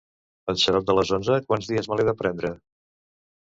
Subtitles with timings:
[0.53, 2.53] El xarop de les onze quants dies me l'he de prendre?